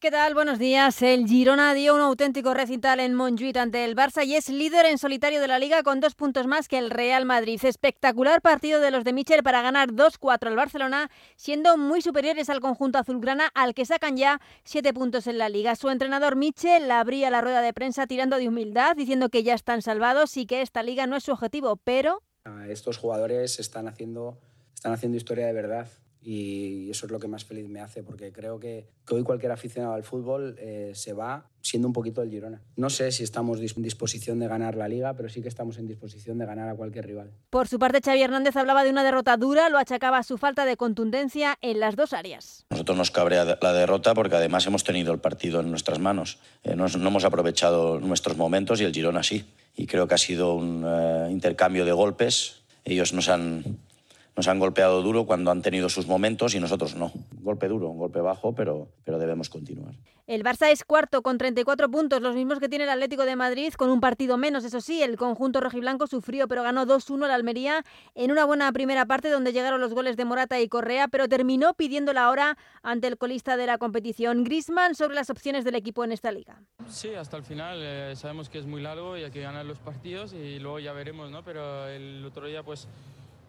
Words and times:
¿Qué 0.00 0.12
tal? 0.12 0.32
Buenos 0.32 0.60
días. 0.60 1.02
El 1.02 1.26
Girona 1.26 1.74
dio 1.74 1.92
un 1.92 2.00
auténtico 2.00 2.54
recital 2.54 3.00
en 3.00 3.14
Montjuic 3.14 3.56
ante 3.56 3.84
el 3.84 3.96
Barça 3.96 4.24
y 4.24 4.36
es 4.36 4.48
líder 4.48 4.86
en 4.86 4.96
solitario 4.96 5.40
de 5.40 5.48
la 5.48 5.58
liga 5.58 5.82
con 5.82 5.98
dos 5.98 6.14
puntos 6.14 6.46
más 6.46 6.68
que 6.68 6.78
el 6.78 6.90
Real 6.90 7.24
Madrid. 7.24 7.58
Espectacular 7.64 8.40
partido 8.40 8.80
de 8.80 8.92
los 8.92 9.02
de 9.02 9.12
Michel 9.12 9.42
para 9.42 9.60
ganar 9.60 9.88
2-4 9.88 10.46
al 10.46 10.54
Barcelona, 10.54 11.10
siendo 11.34 11.76
muy 11.76 12.00
superiores 12.00 12.48
al 12.48 12.60
conjunto 12.60 12.98
azulgrana 12.98 13.50
al 13.54 13.74
que 13.74 13.86
sacan 13.86 14.16
ya 14.16 14.40
siete 14.62 14.94
puntos 14.94 15.26
en 15.26 15.36
la 15.36 15.48
liga. 15.48 15.74
Su 15.74 15.90
entrenador 15.90 16.36
Michel 16.36 16.88
abría 16.92 17.28
la 17.28 17.40
rueda 17.40 17.60
de 17.60 17.72
prensa 17.72 18.06
tirando 18.06 18.36
de 18.36 18.46
humildad, 18.46 18.94
diciendo 18.94 19.30
que 19.30 19.42
ya 19.42 19.54
están 19.54 19.82
salvados 19.82 20.36
y 20.36 20.46
que 20.46 20.62
esta 20.62 20.84
liga 20.84 21.08
no 21.08 21.16
es 21.16 21.24
su 21.24 21.32
objetivo, 21.32 21.74
pero... 21.74 22.22
Estos 22.68 22.98
jugadores 22.98 23.58
están 23.58 23.88
haciendo, 23.88 24.38
están 24.74 24.92
haciendo 24.92 25.16
historia 25.16 25.46
de 25.46 25.54
verdad 25.54 25.88
y 26.20 26.90
eso 26.90 27.06
es 27.06 27.12
lo 27.12 27.18
que 27.18 27.28
más 27.28 27.44
feliz 27.44 27.68
me 27.68 27.80
hace, 27.80 28.02
porque 28.02 28.32
creo 28.32 28.58
que, 28.58 28.88
hoy 29.10 29.22
cualquier 29.22 29.52
aficionado 29.52 29.94
al 29.94 30.02
fútbol 30.02 30.56
eh, 30.58 30.92
se 30.94 31.12
va 31.12 31.48
siendo 31.60 31.88
un 31.88 31.92
poquito 31.92 32.22
el 32.22 32.30
Girona. 32.30 32.62
No 32.76 32.90
sé 32.90 33.12
si 33.12 33.24
estamos 33.24 33.60
en 33.60 33.82
disposición 33.82 34.38
de 34.38 34.48
ganar 34.48 34.76
la 34.76 34.88
liga, 34.88 35.14
pero 35.14 35.28
sí 35.28 35.42
que 35.42 35.48
estamos 35.48 35.78
en 35.78 35.86
disposición 35.86 36.38
de 36.38 36.46
ganar 36.46 36.68
a 36.68 36.74
cualquier 36.74 37.06
rival. 37.06 37.30
Por 37.50 37.68
su 37.68 37.78
parte, 37.78 38.00
Xavi 38.00 38.22
Hernández 38.22 38.56
hablaba 38.56 38.84
de 38.84 38.90
una 38.90 39.04
derrota 39.04 39.36
dura, 39.36 39.68
lo 39.68 39.78
achacaba 39.78 40.18
a 40.18 40.22
su 40.22 40.38
falta 40.38 40.64
de 40.64 40.76
contundencia 40.76 41.58
en 41.60 41.80
las 41.80 41.96
dos 41.96 42.12
áreas. 42.12 42.66
Nosotros 42.70 42.96
nos 42.96 43.10
cabrea 43.10 43.58
la 43.60 43.72
derrota 43.72 44.14
porque 44.14 44.36
además 44.36 44.66
hemos 44.66 44.84
tenido 44.84 45.12
el 45.12 45.20
partido 45.20 45.60
en 45.60 45.70
nuestras 45.70 45.98
manos. 45.98 46.38
Eh, 46.64 46.74
no, 46.74 46.86
hemos 46.86 47.24
aprovechado 47.24 48.00
nuestros 48.00 48.36
momentos 48.36 48.80
y 48.80 48.84
el 48.84 48.92
Girona 48.92 49.22
sí. 49.22 49.44
Y 49.76 49.86
creo 49.86 50.08
que 50.08 50.14
ha 50.14 50.18
sido 50.18 50.54
un 50.54 50.84
eh, 50.86 51.28
intercambio 51.30 51.84
de 51.84 51.92
golpes. 51.92 52.62
Ellos 52.84 53.12
nos 53.12 53.28
han 53.28 53.78
nos 54.38 54.46
han 54.46 54.60
golpeado 54.60 55.02
duro 55.02 55.26
cuando 55.26 55.50
han 55.50 55.62
tenido 55.62 55.88
sus 55.88 56.06
momentos 56.06 56.54
y 56.54 56.60
nosotros 56.60 56.94
no. 56.94 57.10
golpe 57.40 57.66
duro, 57.66 57.88
un 57.88 57.98
golpe 57.98 58.20
bajo, 58.20 58.54
pero, 58.54 58.86
pero 59.04 59.18
debemos 59.18 59.50
continuar. 59.50 59.94
El 60.28 60.44
Barça 60.44 60.70
es 60.70 60.84
cuarto 60.84 61.22
con 61.22 61.38
34 61.38 61.90
puntos, 61.90 62.22
los 62.22 62.36
mismos 62.36 62.60
que 62.60 62.68
tiene 62.68 62.84
el 62.84 62.90
Atlético 62.90 63.24
de 63.24 63.34
Madrid, 63.34 63.72
con 63.72 63.90
un 63.90 63.98
partido 63.98 64.36
menos. 64.36 64.62
Eso 64.62 64.80
sí, 64.80 65.02
el 65.02 65.16
conjunto 65.16 65.60
rojiblanco 65.60 66.06
sufrió, 66.06 66.46
pero 66.46 66.62
ganó 66.62 66.86
2-1 66.86 67.26
la 67.26 67.34
Almería 67.34 67.84
en 68.14 68.30
una 68.30 68.44
buena 68.44 68.70
primera 68.70 69.06
parte 69.06 69.28
donde 69.28 69.52
llegaron 69.52 69.80
los 69.80 69.92
goles 69.92 70.16
de 70.16 70.24
Morata 70.24 70.60
y 70.60 70.68
Correa, 70.68 71.08
pero 71.08 71.28
terminó 71.28 71.74
pidiendo 71.74 72.12
la 72.12 72.30
hora 72.30 72.56
ante 72.84 73.08
el 73.08 73.18
colista 73.18 73.56
de 73.56 73.66
la 73.66 73.78
competición. 73.78 74.44
Grisman 74.44 74.94
sobre 74.94 75.16
las 75.16 75.30
opciones 75.30 75.64
del 75.64 75.74
equipo 75.74 76.04
en 76.04 76.12
esta 76.12 76.30
liga. 76.30 76.62
Sí, 76.88 77.12
hasta 77.12 77.36
el 77.38 77.42
final 77.42 77.80
eh, 77.82 78.14
sabemos 78.14 78.48
que 78.48 78.58
es 78.60 78.66
muy 78.66 78.82
largo 78.82 79.16
y 79.16 79.24
hay 79.24 79.32
que 79.32 79.40
ganar 79.40 79.66
los 79.66 79.80
partidos 79.80 80.32
y 80.32 80.60
luego 80.60 80.78
ya 80.78 80.92
veremos, 80.92 81.28
¿no? 81.32 81.42
Pero 81.42 81.88
el 81.88 82.24
otro 82.24 82.46
día 82.46 82.62
pues 82.62 82.86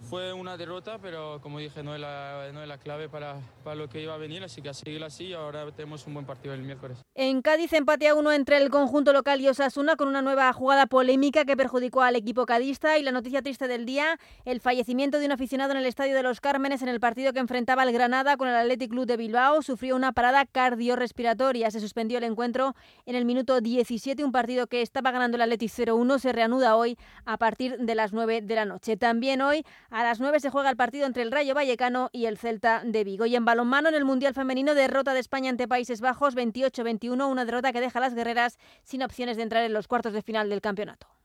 fue 0.02 0.33
una 0.33 0.58
derrota, 0.58 0.97
pero 1.00 1.39
como 1.42 1.59
dije, 1.59 1.83
no 1.83 1.94
es 1.94 2.02
la, 2.02 2.50
no 2.53 2.61
es 2.61 2.67
la 2.67 2.78
clave 2.78 3.09
para, 3.09 3.36
para, 3.64 3.75
lo 3.75 3.89
que 3.89 4.02
iba 4.02 4.14
a 4.14 4.17
venir, 4.17 4.44
así 4.44 4.61
que 4.61 4.69
a 4.69 4.73
seguir 4.73 5.03
así 5.03 5.33
ahora 5.33 5.69
tenemos 5.72 6.06
un 6.08 6.14
buen 6.14 6.25
partido 6.25 6.53
el 6.53 6.61
miércoles. 6.61 7.00
En 7.16 7.41
Cádiz 7.41 7.73
empate 7.73 8.08
a 8.08 8.16
uno 8.16 8.31
entre 8.31 8.58
el 8.58 8.69
conjunto 8.69 9.14
local 9.14 9.41
y 9.41 9.47
Osasuna 9.47 9.95
con 9.95 10.08
una 10.08 10.22
nueva 10.22 10.52
jugada 10.53 10.88
polémica 10.88 11.45
que 11.45 11.58
perjudicó 11.58 12.02
al 12.02 12.16
equipo 12.16 12.45
cadista 12.45 12.97
y 12.97 13.03
la 13.03 13.11
noticia 13.11 13.41
triste 13.41 13.67
del 13.67 13.86
día, 13.86 14.17
el 14.45 14.61
fallecimiento 14.61 15.19
de 15.19 15.25
un 15.25 15.31
aficionado 15.31 15.72
en 15.72 15.78
el 15.78 15.86
Estadio 15.86 16.16
de 16.16 16.23
los 16.23 16.41
Cármenes 16.41 16.81
en 16.81 16.89
el 16.89 17.00
partido 17.00 17.34
que 17.34 17.39
enfrentaba 17.39 17.84
al 17.84 17.91
Granada 17.91 18.38
con 18.38 18.47
el 18.47 18.56
Athletic 18.56 18.91
Club 18.91 19.06
de 19.06 19.17
Bilbao, 19.17 19.61
sufrió 19.61 19.95
una 19.95 20.13
parada 20.13 20.45
cardiorrespiratoria, 20.45 21.72
se 21.72 21.80
suspendió 21.80 22.17
el 22.17 22.23
encuentro 22.23 22.75
en 23.06 23.16
el 23.16 23.25
minuto 23.25 23.61
17, 23.61 24.23
un 24.23 24.31
partido 24.31 24.67
que 24.67 24.81
estaba 24.81 25.11
ganando 25.11 25.36
el 25.36 25.41
Athletic 25.41 25.72
0-1, 25.72 26.19
se 26.19 26.31
reanuda 26.31 26.75
hoy 26.75 26.97
a 27.25 27.38
partir 27.38 27.78
de 27.78 27.95
las 27.95 28.13
9 28.13 28.41
de 28.41 28.56
la 28.56 28.66
noche. 28.66 28.97
También 28.97 29.41
hoy 29.41 29.66
a 29.92 30.04
las 30.04 30.20
9 30.20 30.40
se 30.40 30.50
juega 30.50 30.70
el 30.70 30.78
partido 30.78 31.06
entre 31.06 31.23
el 31.23 31.32
Rayo 31.32 31.56
Vallecano 31.56 32.09
y 32.12 32.26
el 32.26 32.38
Celta 32.38 32.82
de 32.86 33.04
Vigo. 33.04 33.26
Y 33.26 33.36
en 33.36 33.45
balonmano, 33.45 33.90
en 33.90 33.96
el 33.96 34.06
Mundial 34.06 34.34
Femenino, 34.34 34.76
derrota 34.76 35.14
de 35.14 35.20
España 35.20 35.50
ante 35.50 35.68
Países 35.68 36.02
Bajos 36.02 36.36
28-21, 36.36 37.30
una 37.30 37.46
derrota 37.46 37.73
que 37.73 37.81
deja 37.81 38.00
a 38.00 38.02
las 38.02 38.14
guerreras 38.14 38.58
sin 38.84 39.04
opciones 39.04 39.38
de 39.38 39.44
entrar 39.44 39.64
en 39.64 39.73
los 39.73 39.88
cuartos 39.88 40.14
de 40.14 40.22
final 40.22 40.50
del 40.50 40.62
campeonato. 40.62 41.19